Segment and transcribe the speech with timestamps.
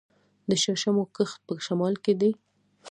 [0.49, 2.31] د شړشمو کښت په شمال کې دی.